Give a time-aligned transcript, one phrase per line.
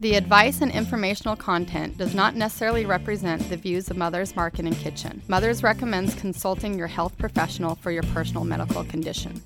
[0.00, 4.74] The advice and informational content does not necessarily represent the views of Mother's Market and
[4.74, 5.20] Kitchen.
[5.28, 9.42] Mother's recommends consulting your health professional for your personal medical condition.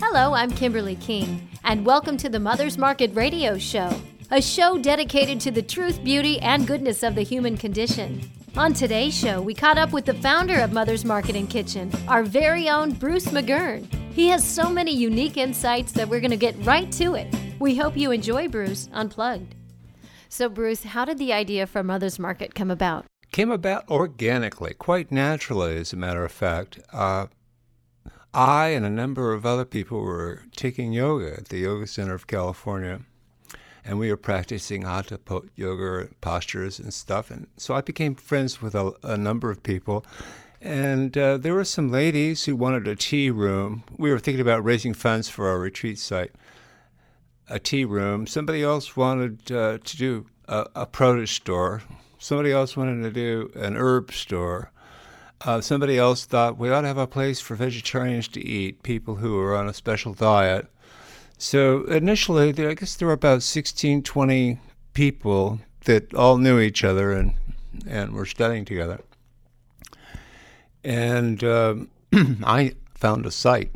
[0.00, 3.94] Hello, I'm Kimberly King, and welcome to the Mother's Market Radio Show,
[4.30, 8.22] a show dedicated to the truth, beauty, and goodness of the human condition.
[8.56, 12.22] On today's show, we caught up with the founder of Mother's Market and Kitchen, our
[12.22, 13.86] very own Bruce Macgurn.
[14.14, 17.26] He has so many unique insights that we're going to get right to it.
[17.58, 19.54] We hope you enjoy Bruce Unplugged.
[20.36, 23.06] So, Bruce, how did the idea for Mother's Market come about?
[23.30, 26.80] Came about organically, quite naturally, as a matter of fact.
[26.92, 27.28] Uh,
[28.34, 32.26] I and a number of other people were taking yoga at the Yoga Center of
[32.26, 33.02] California,
[33.84, 35.20] and we were practicing hatha
[35.54, 37.30] yoga postures and stuff.
[37.30, 40.04] And so I became friends with a, a number of people.
[40.60, 43.84] And uh, there were some ladies who wanted a tea room.
[43.96, 46.32] We were thinking about raising funds for our retreat site
[47.48, 48.26] a tea room.
[48.26, 51.82] Somebody else wanted uh, to do a, a, produce store.
[52.18, 54.70] Somebody else wanted to do an herb store.
[55.42, 59.16] Uh, somebody else thought we ought to have a place for vegetarians to eat, people
[59.16, 60.66] who are on a special diet.
[61.36, 64.58] So initially, there, I guess there were about 16, 20
[64.94, 67.34] people that all knew each other and,
[67.86, 69.00] and were studying together.
[70.82, 71.90] And um,
[72.44, 73.72] I found a site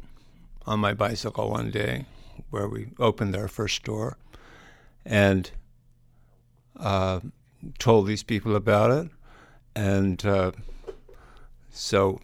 [0.66, 2.06] on my bicycle one day
[2.50, 4.16] where we opened our first store
[5.04, 5.50] and
[6.76, 7.20] uh,
[7.78, 9.10] told these people about it.
[9.74, 10.52] And uh,
[11.70, 12.20] so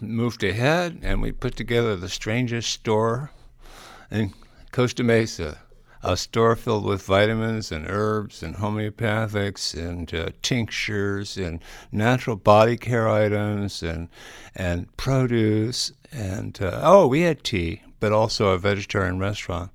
[0.00, 3.30] moved ahead and we put together the strangest store
[4.10, 4.32] in
[4.72, 5.58] Costa Mesa.
[6.02, 11.60] A store filled with vitamins and herbs and homeopathics and uh, tinctures and
[11.90, 14.08] natural body care items and
[14.54, 19.70] and produce and uh, oh we had tea but also a vegetarian restaurant,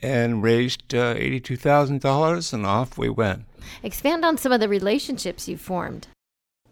[0.00, 3.44] and raised uh, $82,000, and off we went.
[3.82, 6.08] Expand on some of the relationships you've formed.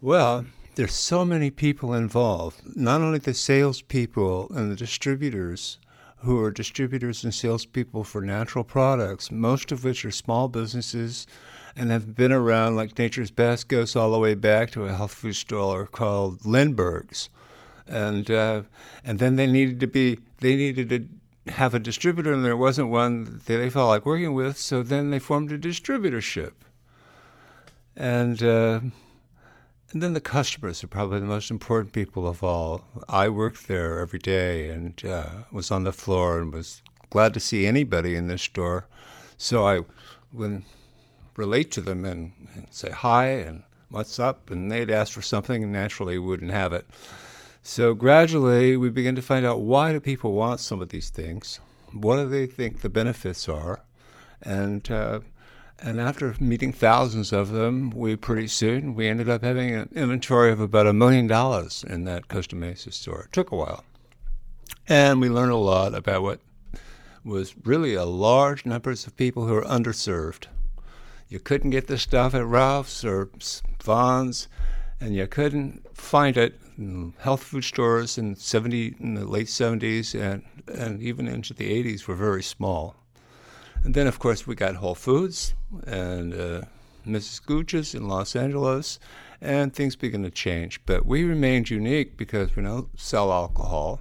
[0.01, 5.77] Well, there's so many people involved, not only the salespeople and the distributors
[6.23, 11.25] who are distributors and salespeople for natural products, most of which are small businesses
[11.75, 15.13] and have been around, like Nature's Best goes all the way back to a health
[15.13, 17.29] food store called Lindbergh's
[17.87, 18.63] and uh,
[19.03, 22.89] and then they needed to be they needed to have a distributor, and there wasn't
[22.89, 24.57] one that they felt like working with.
[24.57, 26.53] So then they formed a distributorship,
[27.95, 28.79] and uh,
[29.93, 32.85] and then the customers are probably the most important people of all.
[33.09, 37.39] I worked there every day and uh, was on the floor and was glad to
[37.39, 38.87] see anybody in this store.
[39.37, 39.81] So I
[40.31, 40.63] would
[41.35, 45.63] relate to them and, and say hi and what's up, and they'd ask for something,
[45.63, 46.87] and naturally wouldn't have it.
[47.61, 51.59] So gradually, we begin to find out why do people want some of these things?
[51.91, 53.83] What do they think the benefits are?
[54.41, 55.19] And uh,
[55.81, 60.51] and after meeting thousands of them, we pretty soon we ended up having an inventory
[60.51, 63.23] of about a million dollars in that Costa Mesa store.
[63.23, 63.83] It took a while,
[64.87, 66.39] and we learned a lot about what
[67.23, 70.47] was really a large numbers of people who are underserved.
[71.29, 73.29] You couldn't get the stuff at Ralph's or
[73.83, 74.47] Vons,
[74.99, 80.19] and you couldn't find it in health food stores in 70 in the late 70s
[80.19, 82.95] and and even into the 80s were very small.
[83.83, 85.53] And then of course we got Whole Foods
[85.85, 86.61] and uh,
[87.05, 87.43] Mrs.
[87.45, 88.99] Gooch's in Los Angeles,
[89.41, 90.79] and things began to change.
[90.85, 93.99] But we remained unique because we don't sell alcohol.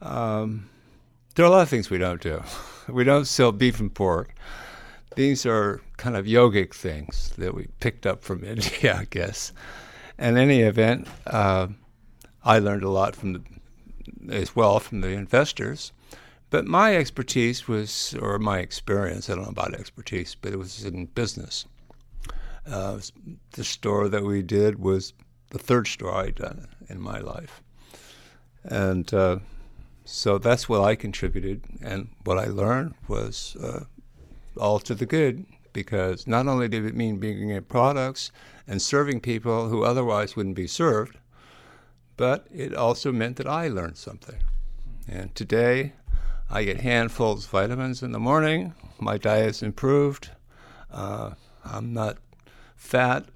[0.00, 0.70] Um,
[1.34, 2.42] there are a lot of things we don't do.
[2.88, 4.34] we don't sell beef and pork.
[5.16, 9.52] These are kind of yogic things that we picked up from India, I guess.
[10.18, 11.68] In any event, uh,
[12.44, 13.42] I learned a lot from the,
[14.30, 15.92] as well from the investors.
[16.50, 20.84] But my expertise was, or my experience, I don't know about expertise, but it was
[20.84, 21.66] in business.
[22.66, 23.00] Uh,
[23.52, 25.12] the store that we did was
[25.50, 27.62] the third store I'd done in my life.
[28.64, 29.38] And uh,
[30.04, 31.64] so that's what I contributed.
[31.82, 33.84] And what I learned was uh,
[34.58, 38.32] all to the good because not only did it mean bringing in products
[38.66, 41.18] and serving people who otherwise wouldn't be served,
[42.16, 44.42] but it also meant that I learned something.
[45.06, 45.92] And today,
[46.50, 48.74] I get handfuls of vitamins in the morning.
[48.98, 50.30] My diet's improved.
[50.90, 51.32] Uh,
[51.64, 52.16] I'm not
[52.74, 53.26] fat.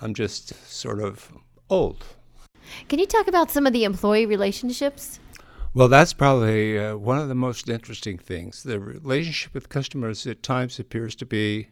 [0.00, 1.32] I'm just sort of
[1.70, 2.04] old.
[2.88, 5.20] Can you talk about some of the employee relationships?
[5.72, 8.64] Well, that's probably uh, one of the most interesting things.
[8.64, 11.68] The relationship with customers at times appears to be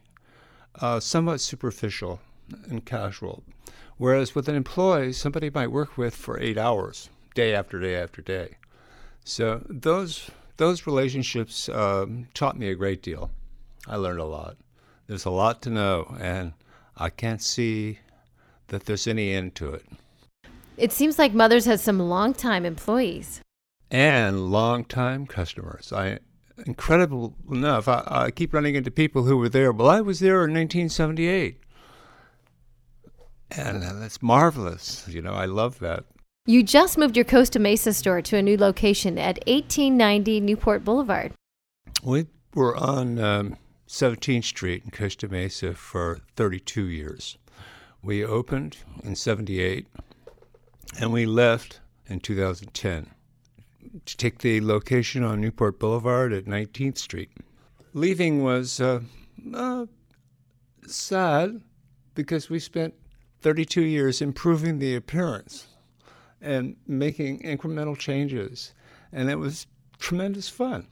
[0.80, 2.20] uh, somewhat superficial
[2.68, 3.42] and casual.
[3.96, 8.22] Whereas with an employee, somebody might work with for eight hours, day after day after
[8.22, 8.56] day.
[9.24, 13.30] So those those relationships um, taught me a great deal.
[13.86, 14.56] I learned a lot.
[15.06, 16.52] There's a lot to know, and
[16.96, 17.98] I can't see
[18.68, 19.84] that there's any end to it.
[20.76, 23.40] It seems like Mothers has some long-time employees
[23.90, 25.92] and long-time customers.
[25.92, 26.18] I
[26.66, 29.72] incredible enough, I, I keep running into people who were there.
[29.72, 31.58] Well, I was there in 1978,
[33.50, 35.06] and uh, that's marvelous.
[35.08, 36.04] You know, I love that.
[36.46, 41.32] You just moved your Costa Mesa store to a new location at 1890 Newport Boulevard.
[42.02, 43.56] We were on um,
[43.88, 47.38] 17th Street in Costa Mesa for 32 years.
[48.02, 49.86] We opened in 78
[51.00, 53.08] and we left in 2010
[54.04, 57.30] to take the location on Newport Boulevard at 19th Street.
[57.94, 59.00] Leaving was uh,
[59.54, 59.86] uh,
[60.86, 61.62] sad
[62.14, 62.92] because we spent
[63.40, 65.68] 32 years improving the appearance
[66.44, 68.72] and making incremental changes,
[69.12, 69.66] and it was
[69.98, 70.86] tremendous fun.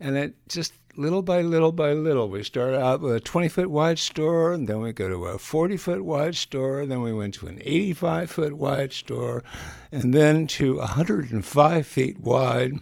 [0.00, 3.70] And it just little by little by little, we started out with a 20 foot
[3.70, 7.34] wide store, and then we go to a 40 foot wide store, then we went
[7.34, 9.44] to an 85 foot wide store,
[9.92, 12.72] and then to 105 feet wide.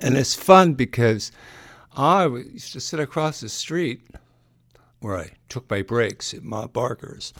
[0.00, 1.30] And it's fun because
[1.94, 4.02] I used to sit across the street
[5.00, 7.34] where I took my breaks at Ma Barker's,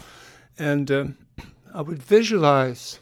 [0.59, 1.19] and um,
[1.73, 2.99] I would visualize.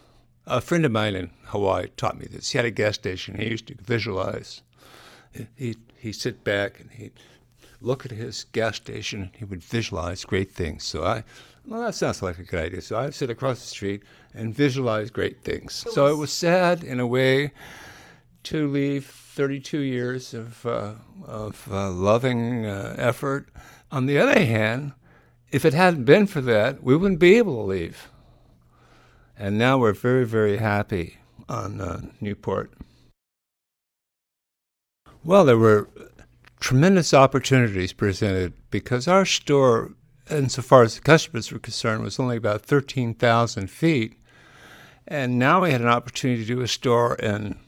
[0.46, 2.50] A friend of mine in Hawaii taught me this.
[2.50, 3.36] He had a gas station.
[3.36, 4.62] He used to visualize.
[5.56, 7.12] He he'd sit back and he'd
[7.80, 10.84] look at his gas station and he would visualize great things.
[10.84, 11.24] So I,
[11.66, 12.80] well, that sounds like a good idea.
[12.80, 14.02] So I'd sit across the street
[14.34, 15.84] and visualize great things.
[15.90, 17.52] So it was sad in a way
[18.44, 20.94] to leave 32 years of, uh,
[21.24, 23.48] of uh, loving uh, effort.
[23.92, 24.92] On the other hand,
[25.50, 28.09] if it hadn't been for that, we wouldn't be able to leave.
[29.40, 31.16] And now we're very, very happy
[31.48, 32.70] on uh, Newport.
[35.24, 35.88] Well, there were
[36.60, 39.94] tremendous opportunities presented because our store,
[40.30, 44.18] insofar as the customers were concerned, was only about 13,000 feet.
[45.08, 47.58] And now we had an opportunity to do a store in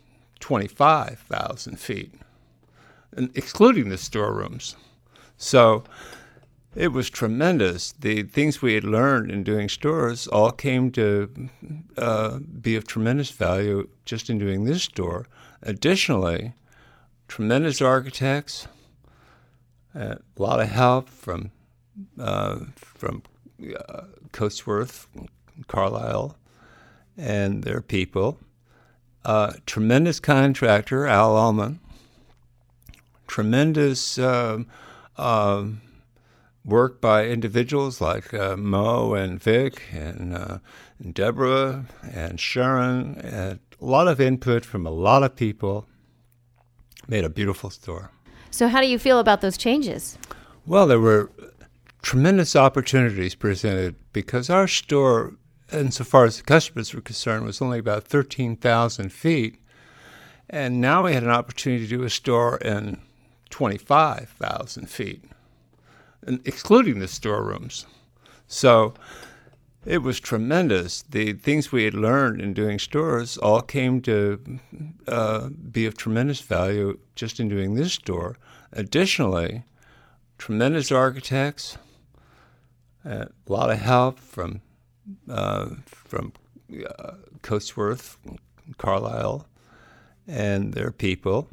[0.40, 2.12] 25,000 feet,
[3.34, 4.76] excluding the storerooms.
[5.38, 5.84] So
[6.74, 7.92] it was tremendous.
[7.92, 11.48] The things we had learned in doing stores all came to
[11.98, 15.26] uh, be of tremendous value just in doing this store.
[15.62, 16.54] Additionally,
[17.28, 18.66] tremendous architects,
[19.94, 21.50] a lot of help from
[22.18, 23.22] uh, from
[23.60, 25.06] uh, Coatsworth,
[25.66, 26.36] Carlisle,
[27.18, 28.38] and their people.
[29.24, 31.80] Uh, tremendous contractor, Al Ullman.
[33.26, 34.66] Tremendous um,
[35.16, 35.80] um,
[36.64, 40.58] work by individuals like uh, Mo and Vic and, uh,
[40.98, 45.86] and Deborah and Sharon, and a lot of input from a lot of people
[47.08, 48.10] made a beautiful store.
[48.50, 50.18] So, how do you feel about those changes?
[50.66, 51.30] Well, there were
[52.02, 55.34] tremendous opportunities presented because our store,
[55.72, 59.58] insofar as the customers were concerned, was only about 13,000 feet.
[60.50, 63.00] And now we had an opportunity to do a store in
[63.50, 65.24] 25,000 feet,
[66.26, 67.86] excluding the storerooms.
[68.46, 68.94] So
[69.84, 71.02] it was tremendous.
[71.02, 74.60] The things we had learned in doing stores all came to
[75.08, 78.36] uh, be of tremendous value just in doing this store.
[78.72, 79.64] Additionally,
[80.38, 81.78] tremendous architects,
[83.04, 84.60] a lot of help from
[85.28, 86.32] uh, from
[86.70, 88.16] uh, Coatsworth,
[88.78, 89.48] Carlisle,
[90.28, 91.48] and their people.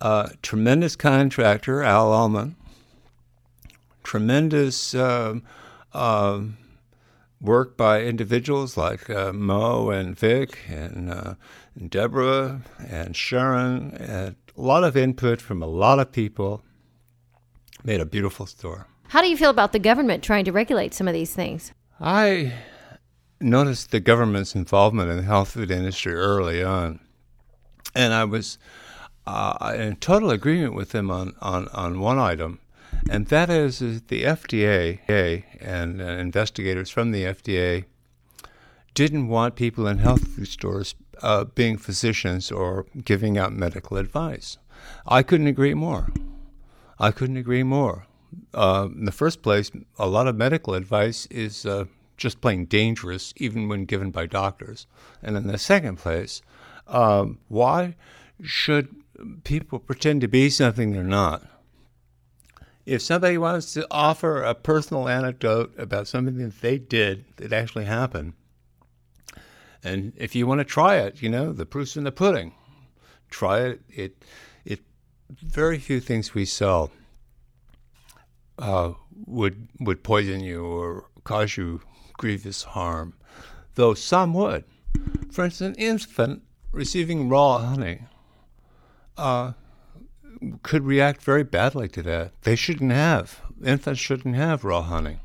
[0.00, 2.56] Uh, tremendous contractor, Al Ullman.
[4.08, 4.94] Tremendous.
[4.94, 5.42] Um,
[5.92, 6.56] um,
[7.42, 11.34] work by individuals like uh, Mo and Vic and, uh,
[11.78, 16.62] and Deborah and Sharon, and a lot of input from a lot of people.
[17.84, 18.86] Made a beautiful store.
[19.08, 21.74] How do you feel about the government trying to regulate some of these things?
[22.00, 22.54] I
[23.42, 26.98] noticed the government's involvement in the health food industry early on,
[27.94, 28.56] and I was
[29.26, 32.58] uh, in total agreement with them on, on, on one item
[33.10, 37.84] and that is, is the FDA and uh, investigators from the FDA
[38.94, 44.58] didn't want people in health food stores uh, being physicians or giving out medical advice.
[45.06, 46.08] I couldn't agree more.
[46.98, 48.06] I couldn't agree more.
[48.52, 51.84] Uh, in the first place, a lot of medical advice is uh,
[52.16, 54.86] just plain dangerous, even when given by doctors.
[55.22, 56.42] And in the second place,
[56.88, 57.94] um, why
[58.42, 58.94] should
[59.44, 61.42] people pretend to be something they're not?
[62.88, 67.84] If somebody wants to offer a personal anecdote about something that they did that actually
[67.84, 68.32] happened,
[69.84, 72.54] and if you want to try it, you know, the proof's in the pudding.
[73.28, 73.80] Try it.
[73.90, 74.24] It,
[74.64, 74.80] it.
[75.30, 76.90] Very few things we sell
[78.58, 78.94] uh,
[79.26, 81.82] would would poison you or cause you
[82.14, 83.12] grievous harm,
[83.74, 84.64] though some would.
[85.30, 86.42] For instance, an infant
[86.72, 88.00] receiving raw honey
[89.18, 89.52] uh,
[90.62, 92.32] could react very badly to that.
[92.42, 93.40] They shouldn't have.
[93.64, 95.18] Infants shouldn't have raw honey.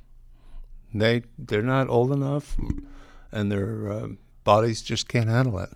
[0.93, 2.55] They they're not old enough,
[3.31, 4.07] and their uh,
[4.43, 5.71] bodies just can't handle it.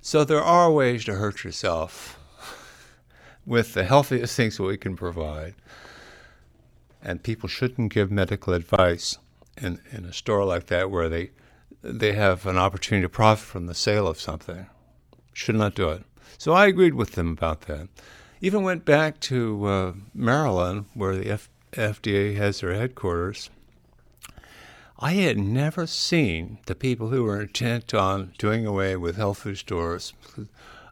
[0.00, 2.18] So there are ways to hurt yourself
[3.46, 5.54] with the healthiest things we can provide.
[7.02, 9.18] And people shouldn't give medical advice
[9.56, 11.30] in, in a store like that where they
[11.82, 14.66] they have an opportunity to profit from the sale of something.
[15.32, 16.04] Should not do it.
[16.38, 17.88] So I agreed with them about that.
[18.40, 23.50] Even went back to uh, Maryland, where the F- FDA has their headquarters.
[24.98, 29.58] I had never seen the people who were intent on doing away with health food
[29.58, 30.14] stores.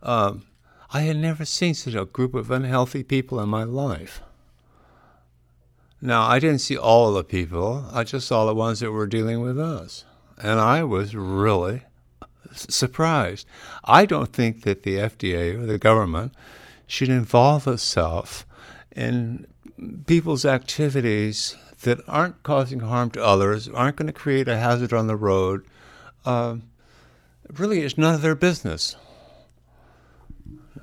[0.03, 0.45] Um,
[0.93, 4.21] I had never seen such a group of unhealthy people in my life.
[6.01, 9.41] Now, I didn't see all the people, I just saw the ones that were dealing
[9.41, 10.05] with us.
[10.37, 11.83] And I was really
[12.53, 13.47] surprised.
[13.85, 16.35] I don't think that the FDA or the government
[16.87, 18.47] should involve itself
[18.95, 19.47] in
[20.07, 25.07] people's activities that aren't causing harm to others, aren't going to create a hazard on
[25.07, 25.65] the road.
[26.25, 26.57] Uh,
[27.53, 28.97] really, it's none of their business.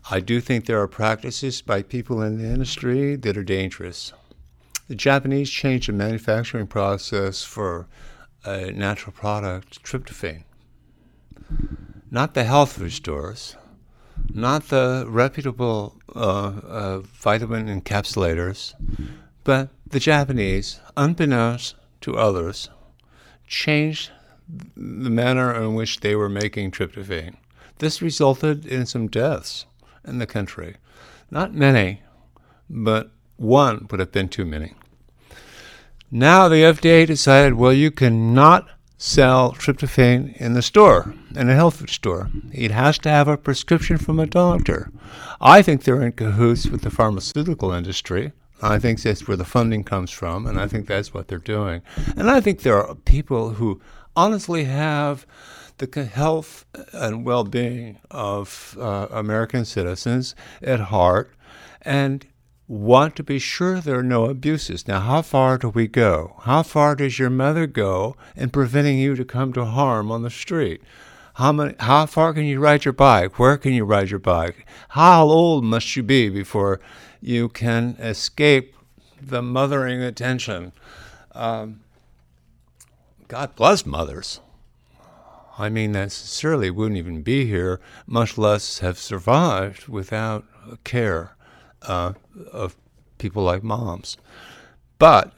[0.10, 4.14] I do think there are practices by people in the industry that are dangerous.
[4.88, 7.88] The Japanese changed the manufacturing process for
[8.44, 10.44] a natural product, tryptophan.
[12.10, 13.56] Not the health food stores,
[14.34, 18.74] not the reputable uh, uh, vitamin encapsulators,
[19.44, 22.70] but the Japanese, unbeknownst to others,
[23.48, 24.12] changed
[24.76, 27.36] the manner in which they were making tryptophan.
[27.80, 29.66] This resulted in some deaths
[30.06, 30.76] in the country.
[31.30, 32.02] Not many,
[32.70, 34.74] but one would have been too many.
[36.12, 38.70] Now the FDA decided, well, you cannot
[39.02, 42.30] sell tryptophan in the store, in a health food store.
[42.52, 44.92] It has to have a prescription from a doctor.
[45.42, 48.32] I think they're in cahoots with the pharmaceutical industry.
[48.62, 51.82] I think that's where the funding comes from, and I think that's what they're doing.
[52.16, 53.82] And I think there are people who
[54.16, 55.26] honestly have
[55.80, 61.34] the health and well being of uh, American citizens at heart
[61.82, 62.28] and
[62.72, 64.88] want to be sure there are no abuses.
[64.88, 66.38] Now, how far do we go?
[66.44, 70.30] How far does your mother go in preventing you to come to harm on the
[70.30, 70.82] street?
[71.34, 71.76] How many?
[71.80, 73.38] How far can you ride your bike?
[73.38, 74.66] Where can you ride your bike?
[74.90, 76.80] How old must you be before
[77.20, 78.74] you can escape
[79.22, 80.72] the mothering attention?
[81.34, 81.82] Um,
[83.28, 84.40] God bless mothers.
[85.58, 90.46] I mean, that sincerely wouldn't even be here, much less have survived without
[90.86, 91.36] care
[91.84, 92.14] uh,
[92.52, 92.76] of
[93.18, 94.18] people like moms.
[94.98, 95.34] But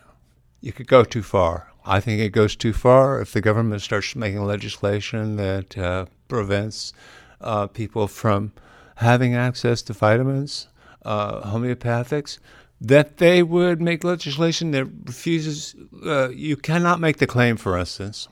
[0.62, 1.72] you could go too far.
[1.86, 6.94] I think it goes too far if the government starts making legislation that uh, prevents
[7.42, 8.54] uh, people from
[8.96, 10.68] having access to vitamins,
[11.04, 12.40] uh, homeopathics,
[12.80, 18.28] that they would make legislation that refuses, uh, you cannot make the claim, for instance,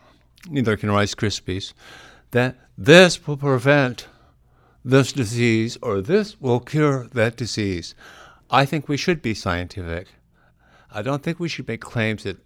[0.50, 1.74] neither can Rice Krispies,
[2.32, 4.08] that this will prevent
[4.84, 7.96] this disease or this will cure that disease.
[8.50, 10.08] I think we should be scientific.
[10.92, 12.38] I don't think we should make claims that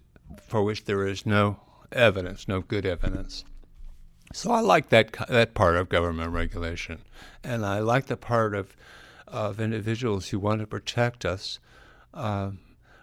[0.42, 1.58] for which there is no
[1.92, 3.44] evidence, no good evidence.
[4.32, 7.02] So I like that that part of government regulation,
[7.44, 8.76] and I like the part of
[9.26, 11.58] of individuals who want to protect us,
[12.12, 12.50] uh,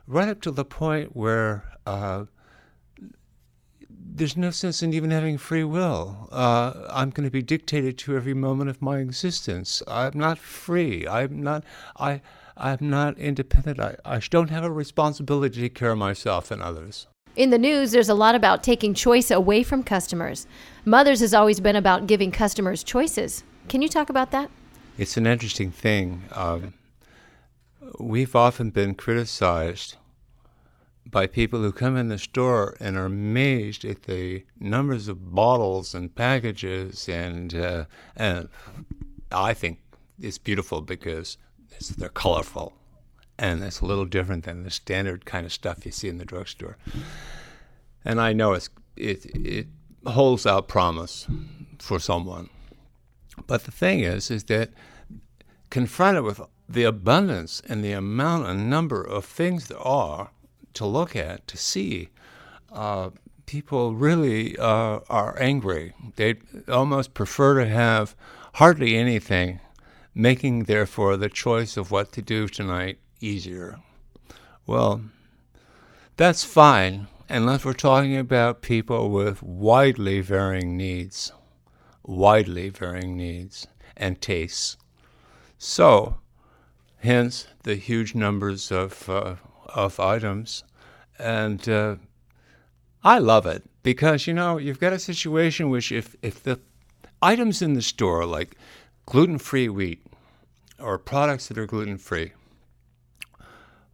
[0.06, 2.26] right up to the point where uh,
[4.06, 6.30] there's no sense in even having free will.
[6.32, 9.82] Uh, I'm going to be dictated to every moment of my existence.
[9.88, 11.08] I'm not free.
[11.08, 11.64] I'm not.
[11.98, 12.22] I.
[12.56, 13.80] I'm not independent.
[13.80, 17.08] I, I don't have a responsibility to take care of myself and others.
[17.36, 20.46] In the news, there's a lot about taking choice away from customers.
[20.86, 23.44] Mothers has always been about giving customers choices.
[23.70, 24.52] Can you talk about that?
[25.00, 26.24] It's an interesting thing.
[26.34, 26.76] Um,
[28.00, 29.96] we've often been criticized
[31.06, 35.94] by people who come in the store and are amazed at the numbers of bottles
[35.94, 38.50] and packages, and uh, and
[39.32, 39.80] I think
[40.20, 41.38] it's beautiful because
[41.72, 42.74] it's, they're colorful,
[43.38, 46.26] and it's a little different than the standard kind of stuff you see in the
[46.26, 46.78] drugstore.
[48.06, 49.68] And I know it's it it
[50.06, 51.28] holds out promise
[51.80, 52.50] for someone,
[53.48, 54.72] but the thing is, is that
[55.70, 60.32] confronted with the abundance and the amount and number of things there are
[60.76, 62.10] to look at, to see.
[62.72, 63.12] Uh,
[63.46, 65.94] people really uh, are angry.
[66.16, 66.36] They
[66.68, 68.16] almost prefer to have
[68.56, 69.60] hardly anything,
[70.16, 73.80] making therefore the choice of what to do tonight easier.
[74.66, 75.02] Well,
[76.18, 81.32] That's fine, unless we're talking about people with widely varying needs,
[82.04, 84.78] widely varying needs and tastes.
[85.58, 86.18] So,
[87.00, 89.36] hence the huge numbers of uh,
[89.68, 90.64] of items,
[91.20, 91.96] and uh,
[93.04, 96.60] I love it because you know you've got a situation which if if the
[97.22, 98.56] items in the store like
[99.06, 100.06] gluten-free wheat
[100.80, 102.34] or products that are gluten-free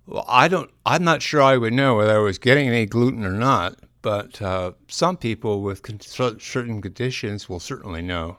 [0.10, 0.72] well, I don't.
[0.88, 3.76] I'm not sure I would know whether I was getting any gluten or not.
[4.02, 8.38] But uh, some people with con- certain conditions will certainly know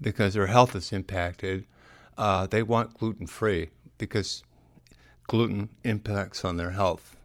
[0.00, 1.66] because their health is impacted.
[2.18, 4.42] Uh, they want gluten free because
[5.26, 7.16] gluten impacts on their health.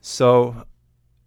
[0.00, 0.64] So,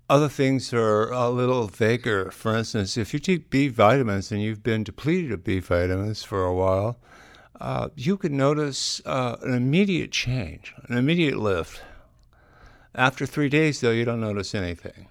[0.09, 2.31] other things are a little vaguer.
[2.31, 6.43] For instance, if you take B vitamins and you've been depleted of B vitamins for
[6.43, 6.97] a while,
[7.61, 11.81] uh, you could notice uh, an immediate change, an immediate lift.
[12.93, 15.07] After three days, though, you don't notice anything.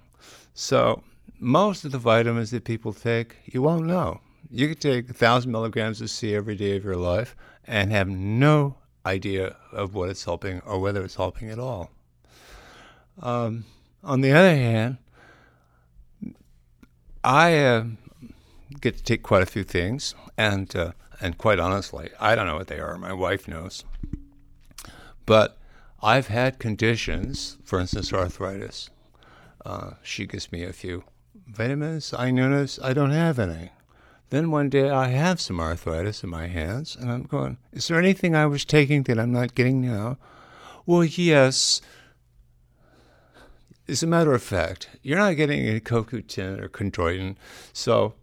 [0.52, 1.02] So,
[1.38, 4.20] most of the vitamins that people take, you won't know.
[4.50, 7.34] You could take 1,000 milligrams of C every day of your life
[7.66, 11.90] and have no idea of what it's helping or whether it's helping at all.
[13.20, 13.64] Um,
[14.02, 14.98] on the other hand,
[17.22, 17.84] I uh,
[18.80, 22.56] get to take quite a few things, and uh, and quite honestly, I don't know
[22.56, 22.96] what they are.
[22.96, 23.84] My wife knows.
[25.26, 25.58] But
[26.02, 28.88] I've had conditions, for instance, arthritis.
[29.66, 31.04] Uh, she gives me a few
[31.46, 32.14] vitamins.
[32.14, 33.70] I notice I don't have any.
[34.30, 37.98] Then one day I have some arthritis in my hands, and I'm going, Is there
[37.98, 40.18] anything I was taking that I'm not getting now?
[40.86, 41.80] Well, yes.
[43.88, 47.34] As a matter of fact, you're not getting any CoQ10 or chondroitin,
[47.72, 48.14] so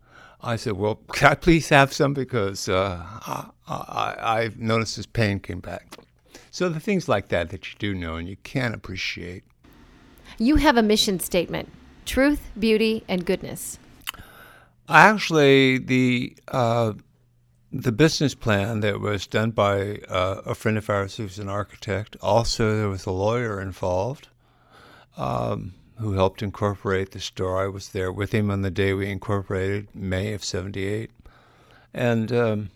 [0.41, 2.13] I said, Well, can I please have some?
[2.13, 3.03] Because uh,
[3.67, 5.97] I, I, have noticed this pain came back.
[6.51, 9.43] So the things like that that you do know and you can appreciate.
[10.37, 11.69] You have a mission statement
[12.05, 13.77] truth, beauty, and goodness.
[14.87, 16.37] Actually, the.
[16.47, 16.93] Uh,
[17.69, 22.15] the business plan that was done by uh, a friend of ours who's an architect.
[22.21, 24.29] Also, there was a lawyer involved.
[25.17, 27.63] Um, who helped incorporate the store.
[27.63, 31.09] I was there with him on the day we incorporated, May of 78.
[31.93, 32.69] And um,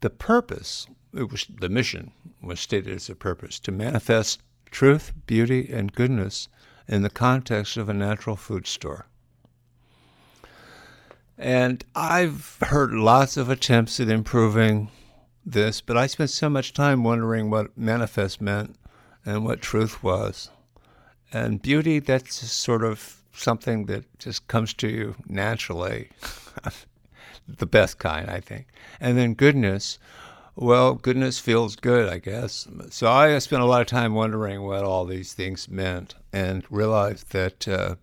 [0.00, 5.68] the purpose, it was the mission was stated as a purpose to manifest truth, beauty,
[5.72, 6.48] and goodness
[6.86, 9.06] in the context of a natural food store.
[11.36, 14.90] And I've heard lots of attempts at improving
[15.44, 18.76] this, but I spent so much time wondering what manifest meant
[19.26, 20.50] and what truth was.
[21.32, 26.10] And beauty, that's sort of something that just comes to you naturally.
[27.48, 28.68] the best kind, I think.
[29.00, 29.98] And then goodness,
[30.56, 32.68] well, goodness feels good, I guess.
[32.90, 37.32] So I spent a lot of time wondering what all these things meant and realized
[37.32, 37.96] that uh,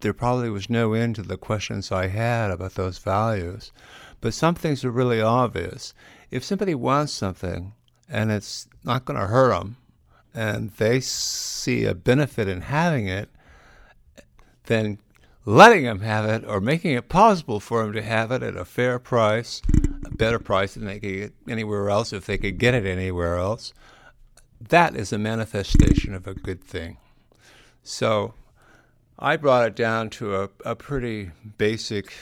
[0.00, 3.72] there probably was no end to the questions I had about those values.
[4.20, 5.94] But some things are really obvious.
[6.30, 7.72] If somebody wants something
[8.08, 9.76] and it's not going to hurt them,
[10.34, 13.28] and they see a benefit in having it,
[14.66, 14.98] then
[15.44, 18.64] letting them have it or making it possible for them to have it at a
[18.64, 19.62] fair price,
[20.04, 23.36] a better price than they could get anywhere else if they could get it anywhere
[23.36, 23.72] else,
[24.60, 26.96] that is a manifestation of a good thing.
[27.82, 28.34] So
[29.18, 32.12] I brought it down to a, a pretty basic,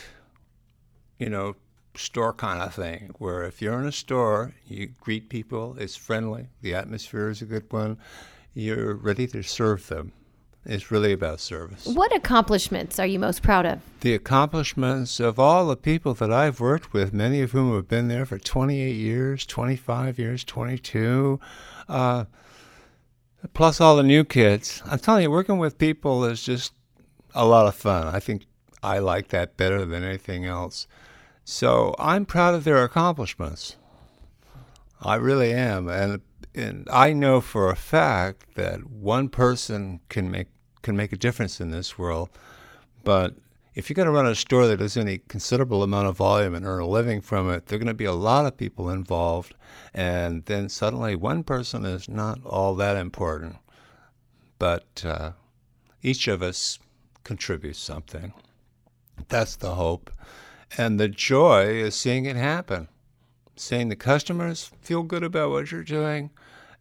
[1.19, 1.57] you know,
[1.95, 6.49] store kind of thing where if you're in a store, you greet people, it's friendly,
[6.61, 7.99] the atmosphere is a good one,
[8.55, 10.13] you're ready to serve them.
[10.65, 11.87] It's really about service.
[11.87, 13.81] What accomplishments are you most proud of?
[14.01, 18.07] The accomplishments of all the people that I've worked with, many of whom have been
[18.07, 21.41] there for 28 years, 25 years, 22,
[21.89, 22.27] uh,
[23.55, 24.83] plus all the new kids.
[24.87, 26.73] I'm telling you, working with people is just
[27.35, 28.07] a lot of fun.
[28.07, 28.47] I think
[28.83, 30.87] I like that better than anything else.
[31.45, 33.77] So I'm proud of their accomplishments.
[35.01, 36.21] I really am, and
[36.55, 40.49] and I know for a fact that one person can make
[40.83, 42.29] can make a difference in this world.
[43.03, 43.35] But
[43.75, 46.67] if you're going to run a store that does any considerable amount of volume and
[46.67, 49.55] earn a living from it, there are going to be a lot of people involved,
[49.95, 53.57] and then suddenly one person is not all that important.
[54.59, 55.33] But uh,
[56.03, 56.79] each of us
[57.25, 58.33] contributes something.
[59.29, 60.11] That's the hope.
[60.79, 62.89] And the joy is seeing it happen,
[63.57, 66.31] seeing the customers feel good about what you're doing,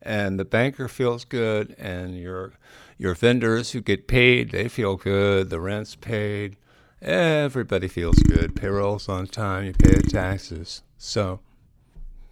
[0.01, 2.53] and the banker feels good, and your
[2.97, 6.55] your vendors who get paid, they feel good, the rent's paid,
[7.01, 10.83] everybody feels good, payroll's on time, you pay the taxes.
[10.99, 11.39] So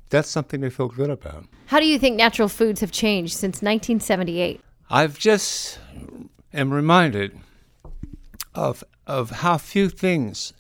[0.10, 1.46] that's something to feel good about.
[1.66, 4.62] How do you think natural foods have changed since 1978?
[4.92, 5.80] I've just
[6.54, 7.40] am reminded
[8.56, 10.54] of of how few things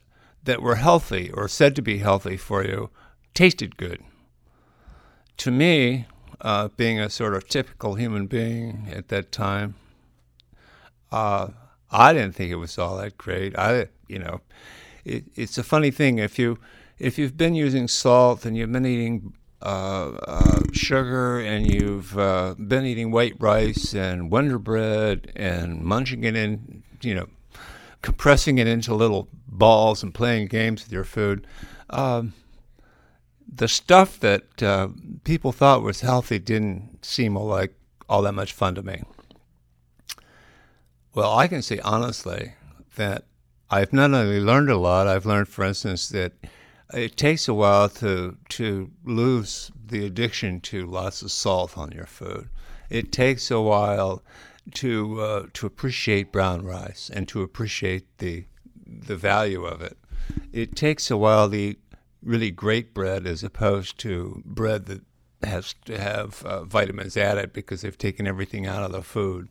[0.43, 2.89] that were healthy or said to be healthy for you
[3.33, 4.03] tasted good.
[5.37, 6.05] To me,
[6.41, 9.75] uh, being a sort of typical human being at that time,
[11.11, 11.49] uh,
[11.91, 13.57] I didn't think it was all that great.
[13.57, 14.41] I, you know,
[15.05, 16.57] it, it's a funny thing if you
[16.97, 22.55] if you've been using salt and you've been eating uh, uh, sugar and you've uh,
[22.55, 27.27] been eating white rice and Wonder Bread and munching it in, you know,
[28.01, 31.45] compressing it into little balls and playing games with your food.
[31.89, 32.33] Um,
[33.51, 34.89] the stuff that uh,
[35.23, 37.73] people thought was healthy didn't seem like
[38.07, 39.03] all that much fun to me.
[41.13, 42.53] Well, I can say honestly
[42.95, 43.25] that
[43.69, 46.33] I've not only learned a lot, I've learned, for instance, that
[46.93, 52.05] it takes a while to to lose the addiction to lots of salt on your
[52.05, 52.49] food.
[52.89, 54.23] It takes a while
[54.75, 58.45] to uh, to appreciate brown rice and to appreciate the
[58.85, 59.97] the value of it.
[60.51, 61.75] It takes a while to
[62.21, 65.01] really great bread as opposed to bread that
[65.43, 69.47] has to have uh, vitamins added because they've taken everything out of the food.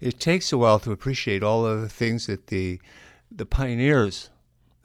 [0.00, 2.80] It takes a while to appreciate all of the things that the
[3.30, 4.30] the pioneers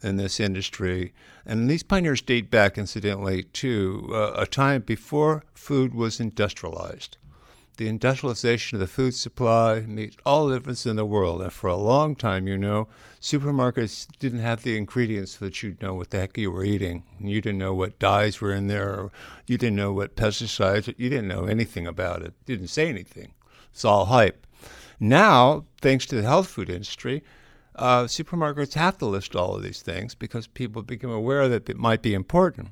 [0.02, 1.12] in this industry,
[1.46, 7.18] and these pioneers date back, incidentally, to uh, a time before food was industrialized.
[7.78, 11.40] The industrialization of the food supply made all the difference in the world.
[11.40, 12.86] And for a long time, you know,
[13.20, 17.02] supermarkets didn't have the ingredients that you'd know what the heck you were eating.
[17.18, 19.12] You didn't know what dyes were in there, or
[19.46, 22.34] you didn't know what pesticides, you didn't know anything about it.
[22.44, 23.32] Didn't say anything.
[23.72, 24.46] It's all hype.
[25.00, 27.24] Now, thanks to the health food industry,
[27.74, 31.78] uh, supermarkets have to list all of these things because people become aware that it
[31.78, 32.68] might be important.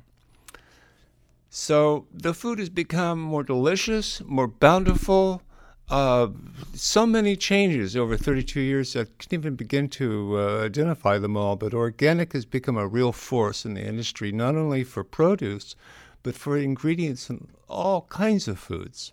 [1.53, 5.41] So the food has become more delicious, more bountiful.
[5.89, 6.29] Uh,
[6.73, 8.95] so many changes over 32 years.
[8.95, 13.11] I can't even begin to uh, identify them all, but organic has become a real
[13.11, 15.75] force in the industry, not only for produce,
[16.23, 19.11] but for ingredients in all kinds of foods.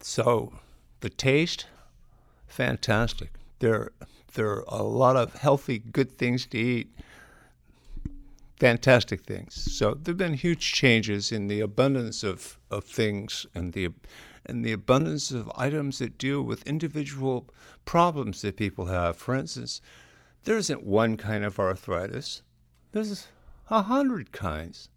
[0.00, 0.52] So
[1.00, 1.68] the taste,
[2.46, 3.30] fantastic.
[3.60, 3.92] There,
[4.34, 6.94] there are a lot of healthy, good things to eat.
[8.62, 9.54] Fantastic things.
[9.76, 13.88] So there have been huge changes in the abundance of, of things and the
[14.46, 17.50] and the abundance of items that deal with individual
[17.84, 19.16] problems that people have.
[19.16, 19.80] For instance,
[20.44, 22.42] there isn't one kind of arthritis.
[22.92, 23.26] There's
[23.68, 24.90] a hundred kinds.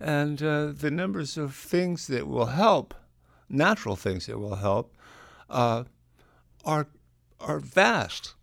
[0.00, 2.94] And uh, the numbers of things that will help,
[3.50, 4.96] natural things that will help,
[5.50, 5.84] uh,
[6.64, 6.86] are
[7.40, 8.35] are vast.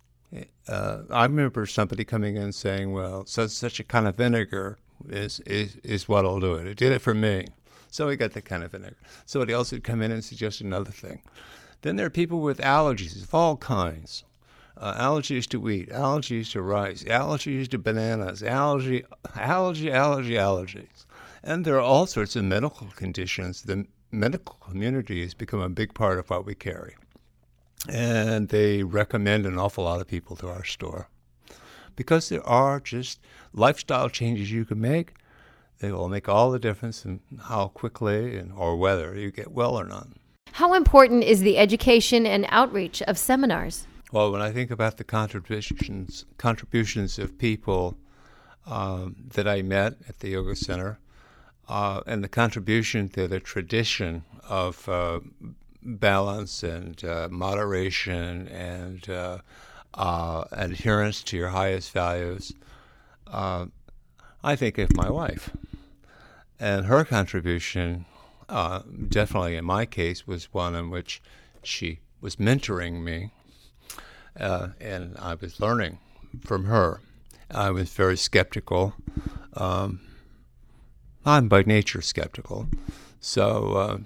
[0.68, 5.40] Uh, I remember somebody coming in saying, "Well, such such a kind of vinegar is
[5.42, 7.48] is is what'll do it." It did it for me,
[7.92, 8.98] so we got that kind of vinegar.
[9.26, 11.22] Somebody else would come in and suggest another thing.
[11.82, 14.24] Then there are people with allergies of all kinds.
[14.76, 21.06] Uh, allergies to wheat, allergies to rice, allergies to bananas, allergy, allergy, allergy, allergies.
[21.44, 23.62] And there are all sorts of medical conditions.
[23.62, 26.96] The medical community has become a big part of what we carry
[27.90, 31.10] and they recommend an awful lot of people to our store
[31.96, 33.20] because there are just
[33.54, 35.14] lifestyle changes you can make.
[35.80, 39.76] They will make all the difference in how quickly and or whether you get well
[39.76, 40.08] or not.
[40.54, 43.88] How important is the education and outreach of seminars?
[44.12, 47.98] Well, when I think about the contributions contributions of people
[48.66, 51.00] um, that I met at the yoga center,
[51.68, 55.20] uh, and the contribution to the tradition of uh,
[55.86, 59.40] balance and uh, moderation and uh,
[59.94, 62.54] uh, adherence to your highest values,
[63.28, 63.68] uh,
[64.44, 65.52] I think of my wife.
[66.60, 68.06] And her contribution,
[68.50, 71.22] uh, definitely in my case, was one in which
[71.62, 73.32] she was mentoring me,
[74.40, 76.00] uh, and I was learning
[76.46, 77.02] from her.
[77.52, 78.94] I was very skeptical.
[79.56, 80.00] Um,
[81.26, 82.68] I'm by nature skeptical.
[83.20, 84.04] So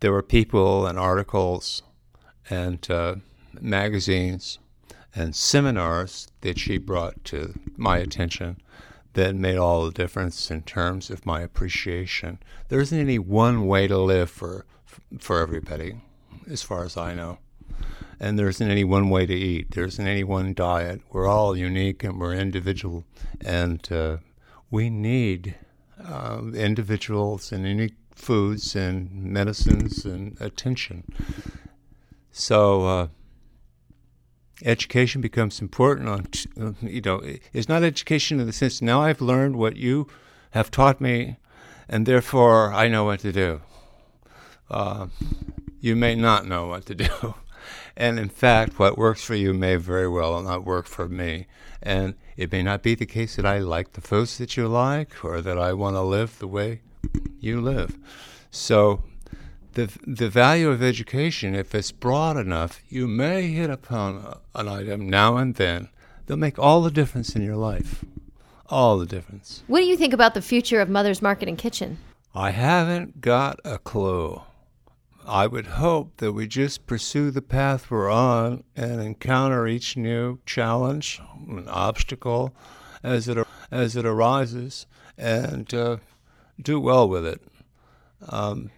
[0.00, 1.82] there were people and articles
[2.50, 3.16] and uh,
[3.60, 4.58] magazines
[5.14, 8.60] and seminars that she brought to my attention
[9.14, 12.38] that made all the difference in terms of my appreciation.
[12.68, 14.64] There isn't any one way to live for
[15.18, 16.00] for everybody,
[16.50, 17.38] as far as I know.
[18.20, 19.70] And there isn't any one way to eat.
[19.70, 21.00] There isn't any one diet.
[21.10, 23.04] We're all unique and we're individual,
[23.40, 24.18] and uh,
[24.70, 25.54] we need
[26.04, 31.04] uh, individuals and unique foods and medicines and attention.
[32.30, 33.08] So uh,
[34.64, 36.08] education becomes important.
[36.08, 36.26] On
[36.60, 40.08] uh, you know, it's not education in the sense now I've learned what you
[40.50, 41.36] have taught me,
[41.88, 43.60] and therefore I know what to do.
[44.70, 45.08] Uh,
[45.80, 47.34] you may not know what to do.
[47.96, 51.46] and in fact, what works for you may very well not work for me.
[51.82, 55.24] And it may not be the case that I like the foods that you like
[55.24, 56.82] or that I want to live the way
[57.40, 57.96] you live.
[58.50, 59.02] So,
[59.74, 65.08] the, the value of education, if it's broad enough, you may hit upon an item
[65.08, 65.88] now and then
[66.26, 68.04] that'll make all the difference in your life.
[68.70, 69.62] All the difference.
[69.66, 71.98] What do you think about the future of Mother's Market and Kitchen?
[72.34, 74.42] I haven't got a clue.
[75.26, 80.38] I would hope that we just pursue the path we're on and encounter each new
[80.46, 82.54] challenge, an obstacle,
[83.02, 83.38] as it
[83.70, 85.98] as it arises, and uh,
[86.60, 87.42] do well with it.
[88.28, 88.70] Um,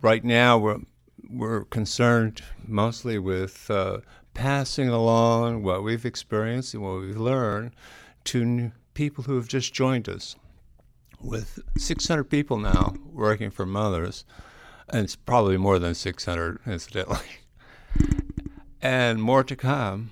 [0.00, 0.80] right now, we're
[1.28, 3.98] we're concerned mostly with uh,
[4.34, 7.72] passing along what we've experienced and what we've learned
[8.24, 10.34] to people who have just joined us.
[11.22, 14.24] With 600 people now working for mothers
[14.92, 17.18] and it's probably more than 600, incidentally,
[18.82, 20.10] and more to come.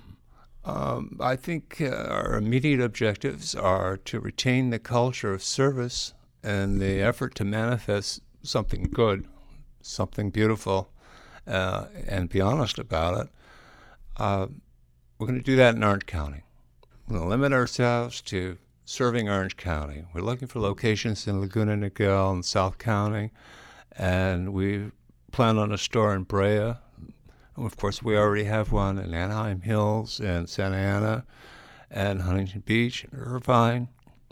[0.65, 6.79] Um, I think uh, our immediate objectives are to retain the culture of service and
[6.79, 9.27] the effort to manifest something good,
[9.81, 10.89] something beautiful,
[11.47, 13.29] uh, and be honest about it.
[14.17, 14.47] Uh,
[15.17, 16.43] we're going to do that in Orange County.
[17.07, 20.05] We're going to limit ourselves to serving Orange County.
[20.13, 23.31] We're looking for locations in Laguna Niguel and South County
[23.99, 24.91] and we
[25.31, 26.73] plan on a store in Brea.
[27.55, 31.25] And of course, we already have one in Anaheim Hills and Santa Ana,
[31.91, 33.89] and Huntington Beach, and Irvine,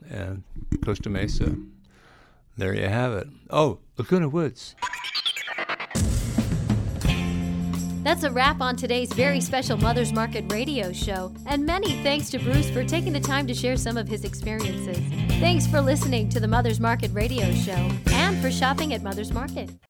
[0.09, 0.43] and
[0.83, 1.55] Costa Mesa.
[2.57, 3.27] There you have it.
[3.51, 4.75] Oh, Laguna Woods.
[8.03, 12.39] That's a wrap on today's very special Mother's Market radio show, and many thanks to
[12.39, 14.97] Bruce for taking the time to share some of his experiences.
[15.39, 19.69] Thanks for listening to the Mother's Market radio show and for shopping at Mother's Market.